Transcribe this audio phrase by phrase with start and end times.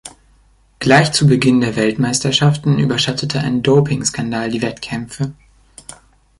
[0.79, 5.33] Gleich zu Beginn der Weltmeisterschaften überschattete ein Doping-Skandal die Wettkämpfe.